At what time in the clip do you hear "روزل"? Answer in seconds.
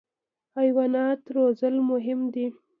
1.35-1.75